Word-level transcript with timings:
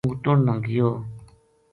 موتن 0.07 0.37
نا 0.47 0.55
گیو 0.65 0.89